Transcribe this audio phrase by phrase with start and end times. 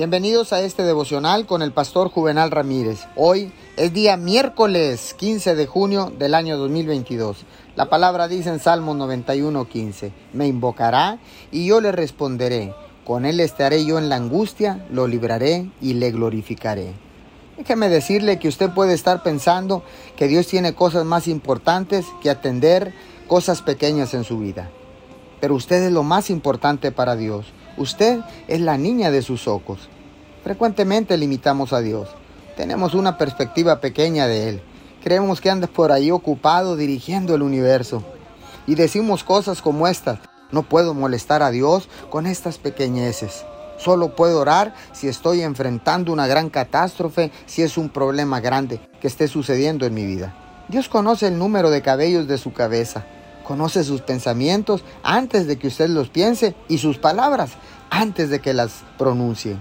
[0.00, 3.00] Bienvenidos a este devocional con el pastor Juvenal Ramírez.
[3.16, 7.44] Hoy es día miércoles 15 de junio del año 2022.
[7.76, 11.18] La palabra dice en Salmo 91:15, me invocará
[11.52, 12.72] y yo le responderé.
[13.04, 16.94] Con él estaré yo en la angustia, lo libraré y le glorificaré.
[17.58, 19.82] Déjeme decirle que usted puede estar pensando
[20.16, 22.94] que Dios tiene cosas más importantes que atender
[23.28, 24.70] cosas pequeñas en su vida.
[25.42, 27.52] Pero usted es lo más importante para Dios.
[27.80, 29.88] Usted es la niña de sus ojos.
[30.44, 32.10] Frecuentemente limitamos a Dios.
[32.54, 34.62] Tenemos una perspectiva pequeña de Él.
[35.02, 38.04] Creemos que anda por ahí ocupado dirigiendo el universo.
[38.66, 40.18] Y decimos cosas como estas.
[40.50, 43.46] No puedo molestar a Dios con estas pequeñeces.
[43.78, 49.06] Solo puedo orar si estoy enfrentando una gran catástrofe, si es un problema grande que
[49.06, 50.36] esté sucediendo en mi vida.
[50.68, 53.06] Dios conoce el número de cabellos de su cabeza.
[53.50, 57.54] Conoce sus pensamientos antes de que usted los piense y sus palabras
[57.90, 59.56] antes de que las pronuncie.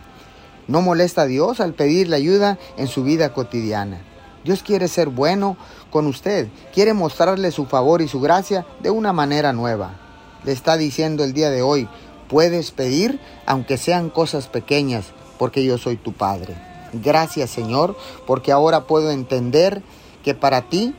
[0.67, 3.99] No molesta a Dios al pedirle ayuda en su vida cotidiana.
[4.43, 5.57] Dios quiere ser bueno
[5.89, 9.99] con usted, quiere mostrarle su favor y su gracia de una manera nueva.
[10.43, 11.89] Le está diciendo el día de hoy,
[12.27, 15.05] puedes pedir aunque sean cosas pequeñas,
[15.39, 16.55] porque yo soy tu Padre.
[16.93, 19.81] Gracias Señor, porque ahora puedo entender
[20.23, 20.93] que para ti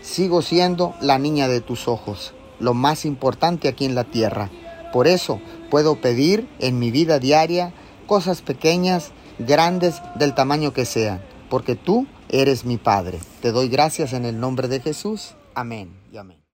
[0.00, 4.50] sigo siendo la niña de tus ojos lo más importante aquí en la tierra.
[4.92, 5.40] Por eso
[5.70, 7.72] puedo pedir en mi vida diaria
[8.06, 13.18] cosas pequeñas, grandes, del tamaño que sean, porque tú eres mi Padre.
[13.40, 15.34] Te doy gracias en el nombre de Jesús.
[15.54, 16.45] Amén y amén.